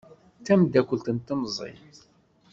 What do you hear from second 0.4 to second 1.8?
tameddakelt n temẓi.